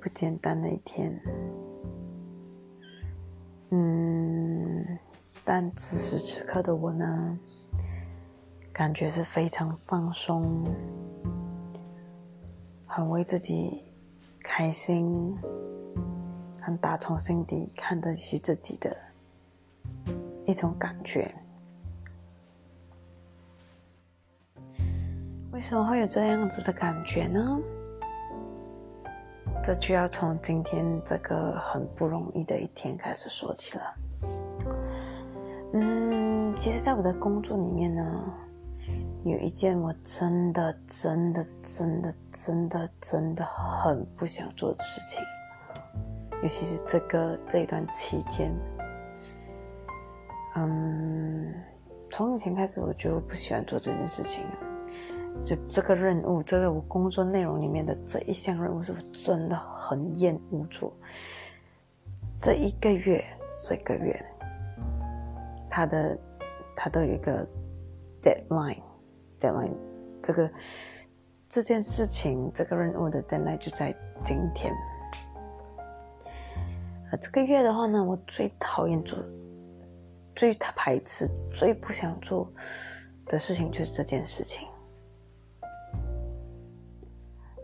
[0.00, 1.20] 不简单的一天，
[3.70, 4.98] 嗯，
[5.44, 7.38] 但此时此刻的我呢，
[8.72, 10.64] 感觉是非常放松，
[12.86, 13.82] 很为自己
[14.42, 15.36] 开心，
[16.62, 18.96] 很打从心底看得起自己的
[20.46, 21.34] 一种感觉。
[25.50, 27.58] 为什么会有这样子的感觉呢？
[29.62, 33.94] 这就要从今天这个很不容易的一天开始说起了。
[35.74, 38.02] 嗯，其实，在我的工作里面呢，
[39.24, 45.22] 有一件我真的、真的、真的、真的、真的很不想做的事情，
[46.42, 48.50] 尤其是这个这一段期间。
[50.56, 51.52] 嗯，
[52.10, 54.42] 从以前开始，我就不喜欢做这件事情。
[55.44, 60.92] 就这个任务，这个我工作内容里面的这一项任务，是我真的很厌恶做。
[62.40, 63.24] 这一个月，
[63.66, 64.24] 这个月，
[65.70, 66.18] 他的
[66.76, 67.46] 他都有一个
[68.22, 69.72] deadline，deadline，
[70.22, 70.50] 这个
[71.48, 74.72] 这件事情，这个任务的 deadline 就在今天。
[77.10, 79.18] 呃，这个月的话呢，我最讨厌做、
[80.36, 82.52] 最排斥、最不想做
[83.24, 84.67] 的事情就是这件事情。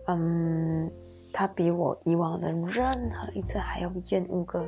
[0.06, 0.90] 嗯，
[1.32, 4.66] 他比我以往的任何一次还要厌恶个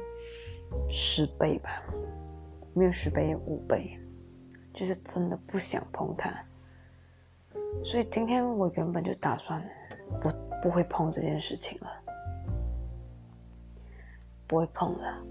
[0.88, 1.82] 十倍吧，
[2.72, 3.98] 没有十倍，五倍，
[4.72, 6.32] 就是真的不想碰他。
[7.84, 9.62] 所以今天我原本就打算
[10.20, 10.30] 不
[10.62, 11.90] 不会碰这件事情了，
[14.46, 15.22] 不会碰了。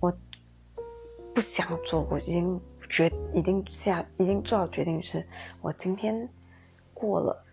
[0.00, 0.12] 我
[1.32, 2.60] 不想做，我已经
[2.90, 5.24] 决已经下已经做好决定，是
[5.60, 6.28] 我今天
[6.92, 7.44] 过了。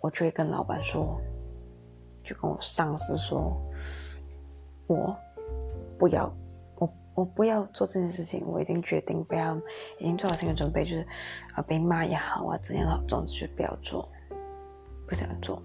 [0.00, 1.20] 我就会跟老板说，
[2.24, 3.60] 就跟我上司说，
[4.86, 5.16] 我
[5.98, 6.32] 不要，
[6.76, 8.46] 我我不要做这件事情。
[8.46, 9.56] 我已经决定不要，
[9.98, 11.06] 已经做好心理准备，就是
[11.54, 14.08] 啊被骂也好啊怎样好，总之就不要做，
[15.06, 15.62] 不想做。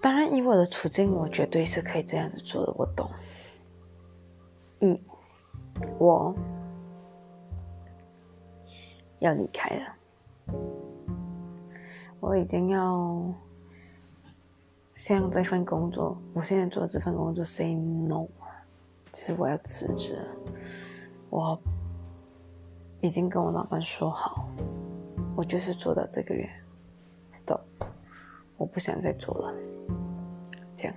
[0.00, 2.72] 当然，以我的处境，我绝对是可以这样子做的。
[2.76, 3.08] 我懂。
[4.80, 5.00] 一，
[6.00, 6.34] 我
[9.20, 10.01] 要离开了。
[12.22, 13.20] 我已经要
[14.94, 18.28] 向这份工作，我现在做这份工作 say no，
[19.12, 20.16] 是我要辞职。
[21.30, 21.60] 我
[23.00, 24.46] 已经跟我老板说好，
[25.34, 26.48] 我就是做到这个月
[27.34, 27.58] ，stop，
[28.56, 29.52] 我不想再做了。
[30.76, 30.94] 这样，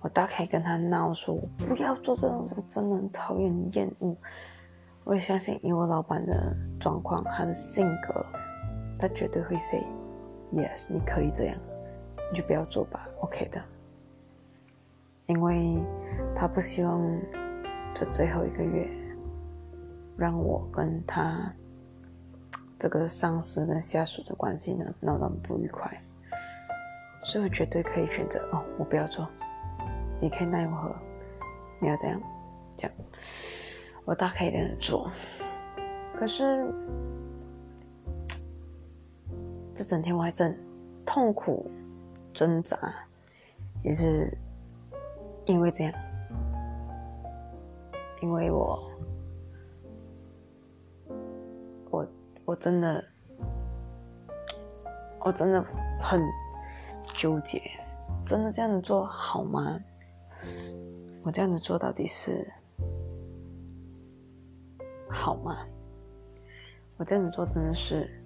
[0.00, 4.16] 我大概跟他闹说，我不要做这种，我真的很讨厌、厌恶。
[5.02, 8.24] 我也相信，以我老板的状况，他的性格。
[9.02, 9.82] 他绝对会 say
[10.52, 11.58] yes，你可以这样，
[12.30, 13.60] 你就不要做吧，OK 的。
[15.26, 15.82] 因为
[16.36, 17.04] 他不希望
[17.92, 18.88] 这最后一个月
[20.16, 21.52] 让我跟他
[22.78, 26.00] 这个上司跟下属的关系呢闹得不愉快，
[27.24, 29.28] 所以我绝对可以选择哦，我不要做，
[30.20, 30.94] 你可以奈我何？
[31.80, 32.20] 你要这样，
[32.76, 32.92] 这样，
[34.04, 35.10] 我大可以这样做，
[36.16, 36.72] 可是。
[39.74, 40.54] 这整天我还正
[41.04, 41.70] 痛苦
[42.34, 42.76] 挣扎，
[43.82, 44.30] 也是
[45.46, 45.92] 因为这样，
[48.20, 48.90] 因为我
[51.90, 52.06] 我
[52.44, 53.04] 我真的
[55.20, 55.64] 我真的
[56.00, 56.20] 很
[57.14, 57.60] 纠结，
[58.26, 59.80] 真的这样子做好吗？
[61.22, 62.46] 我这样子做到底是
[65.08, 65.66] 好吗？
[66.98, 68.21] 我这样子做真的是。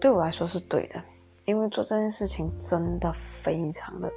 [0.00, 1.02] 对我来说是对的，
[1.44, 3.12] 因为做这件事情真的
[3.42, 4.10] 非常的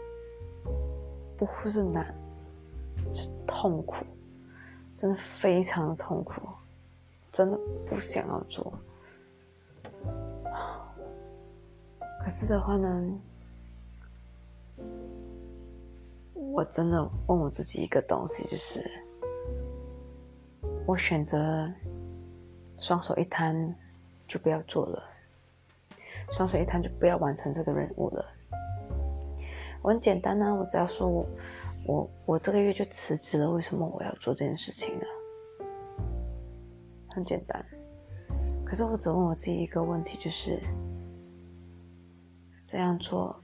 [1.38, 2.14] 不是难，
[3.14, 3.96] 是痛苦，
[4.96, 6.34] 真的非常的痛苦，
[7.34, 7.58] 真的
[7.90, 8.72] 不想要做。
[12.24, 13.20] 可是的话呢，
[16.36, 18.86] 我真的问我自己一个东西，就是
[20.86, 21.68] 我选择
[22.78, 23.76] 双手一摊，
[24.28, 25.04] 就不要做了。
[26.32, 28.26] 双手一摊就不要完成这个任务了。
[29.82, 31.26] 我很简单呢，我只要说我
[31.86, 33.50] 我我这个月就辞职了。
[33.50, 35.06] 为什么我要做这件事情呢？
[37.10, 37.66] 很简单。
[38.64, 40.58] 可是我只问我自己一个问题，就是
[42.66, 43.36] 这样做，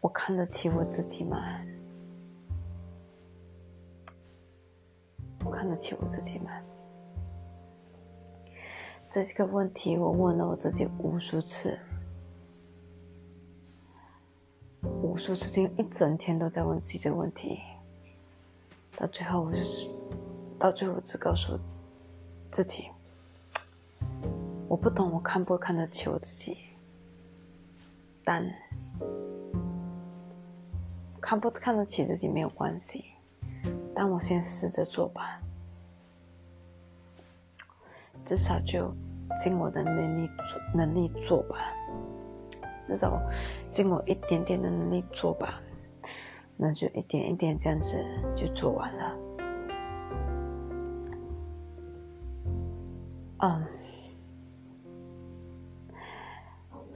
[0.00, 1.60] 我看得起我自己吗？
[5.44, 6.50] 我看得起我自己吗？
[9.10, 11.78] 这个问题我问了我自己无数次，
[15.02, 17.58] 无数次，今天一整天都在问自己这个问题。
[18.96, 19.88] 到最后，我就是，
[20.58, 21.58] 到最后只告诉
[22.52, 22.88] 自己，
[24.68, 26.58] 我不懂，我看不看得起我自己，
[28.22, 28.44] 但
[31.18, 33.06] 看不看得起自己没有关系，
[33.94, 35.40] 但我先试着做吧。
[38.28, 38.94] 至少就
[39.42, 41.56] 尽我的能力做，能力做吧。
[42.86, 43.18] 至少
[43.72, 45.58] 尽我一点点的能力做吧。
[46.54, 47.94] 那就一点一点这样子
[48.36, 49.16] 就做完了。
[53.38, 53.64] 嗯，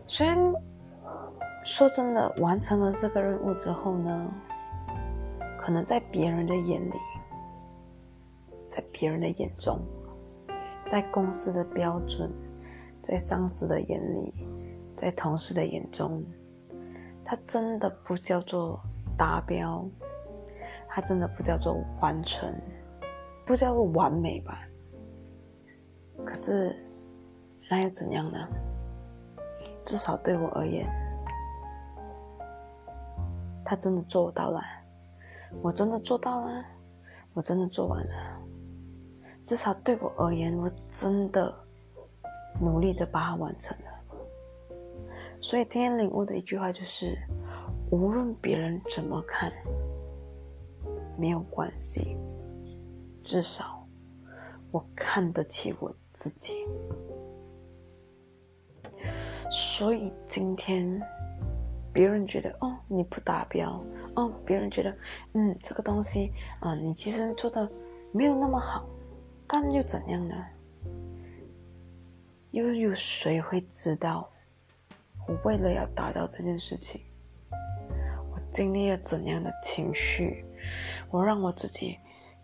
[0.06, 0.36] 虽然
[1.64, 4.30] 说真的，完成了这个任务之后呢，
[5.58, 6.94] 可能在别人的眼里，
[8.68, 9.80] 在别人的眼中。
[10.92, 12.30] 在公司的标准，
[13.00, 14.34] 在上司的眼里，
[14.94, 16.22] 在同事的眼中，
[17.24, 18.78] 它真的不叫做
[19.16, 19.88] 达标，
[20.86, 22.54] 它真的不叫做完成，
[23.46, 24.68] 不叫做完美吧？
[26.26, 26.76] 可是，
[27.70, 28.46] 那又怎样呢？
[29.86, 30.86] 至少对我而言，
[33.64, 34.60] 他真的做到了，
[35.62, 36.62] 我真的做到了，
[37.32, 38.41] 我真的做完了。
[39.44, 41.54] 至少对我而言，我真的
[42.60, 43.84] 努力的把它完成了。
[45.40, 47.18] 所以今天领悟的一句话就是：
[47.90, 49.52] 无论别人怎么看，
[51.18, 52.16] 没有关系，
[53.24, 53.84] 至少
[54.70, 56.64] 我看得起我自己。
[59.50, 61.02] 所以今天
[61.92, 63.84] 别人觉得哦你不达标，
[64.14, 64.96] 哦别人觉得
[65.34, 67.68] 嗯这个东西啊你其实做的
[68.12, 68.86] 没有那么好。
[69.52, 70.34] 但又怎样呢？
[72.52, 74.26] 又有谁会知道？
[75.28, 77.02] 我为了要达到这件事情，
[78.30, 80.42] 我经历了怎样的情绪？
[81.10, 81.98] 我让我自己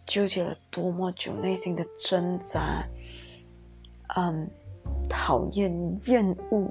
[0.06, 2.86] 纠结了多么久，内心的挣扎，
[4.14, 4.46] 嗯，
[5.08, 5.72] 讨厌、
[6.10, 6.70] 厌恶、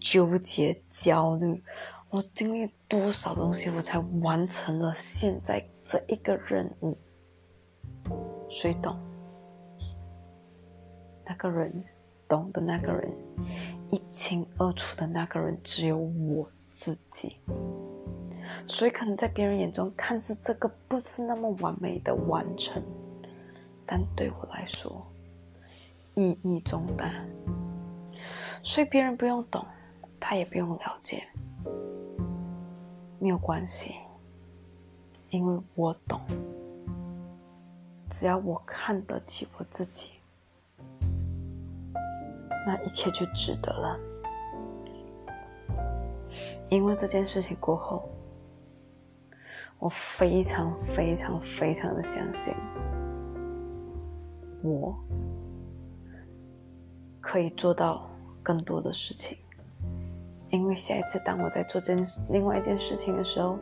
[0.00, 1.60] 纠结、焦虑，
[2.08, 6.96] 我经历多少东西，我才完成了现在这一个任务？
[8.54, 8.96] 谁懂？
[11.26, 11.84] 那个人
[12.28, 13.10] 懂的那个人，
[13.90, 17.36] 一清二楚的那个人，只有我自己。
[18.68, 22.80] 所以，可能在别人眼中看似这个不是那么完美的完成，
[23.84, 25.04] 但对我来说
[26.14, 27.12] 意义重大。
[28.62, 29.66] 所以，别人不用懂，
[30.20, 31.24] 他也不用了解，
[33.18, 33.96] 没有关系，
[35.30, 36.20] 因为我懂。
[38.16, 40.10] 只要我看得起我自己，
[42.64, 43.98] 那一切就值得了。
[46.68, 48.08] 因为这件事情过后，
[49.80, 52.54] 我非常非常非常的相信，
[54.62, 54.96] 我
[57.20, 58.08] 可以做到
[58.44, 59.36] 更多的事情。
[60.50, 63.58] 因为下一次当我在做这件另外一件事情的时候，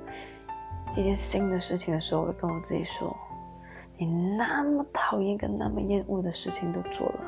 [0.94, 3.16] 一件新的事情的时候，我会跟我自己说。
[3.98, 4.06] 你
[4.36, 7.20] 那么讨厌跟那么厌恶的事情都做了，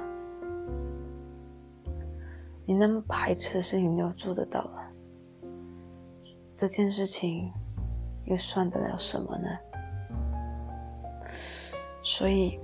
[2.67, 4.91] 你那么排斥的事情又做得到了，
[6.57, 7.53] 这件事情
[8.25, 9.49] 又算得了什么呢？
[12.03, 12.59] 所以，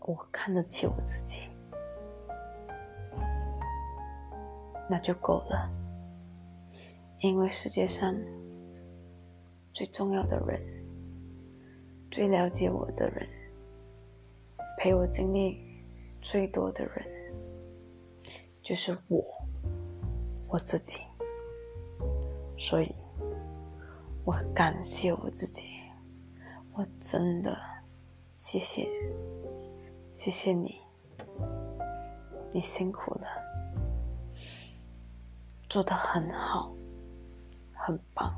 [0.00, 1.40] 我看得起我自己，
[4.88, 5.68] 那就够了，
[7.20, 8.14] 因为世界上。
[9.78, 10.60] 最重要的人，
[12.10, 13.28] 最了解我的人，
[14.76, 15.56] 陪我经历
[16.20, 17.06] 最多的人，
[18.60, 19.24] 就是我，
[20.48, 20.98] 我自己。
[22.58, 22.92] 所以，
[24.24, 25.62] 我感谢我自己，
[26.72, 27.56] 我真的
[28.40, 28.84] 谢谢，
[30.18, 30.80] 谢谢你，
[32.52, 33.28] 你辛苦了，
[35.68, 36.74] 做的很好，
[37.72, 38.34] 很棒。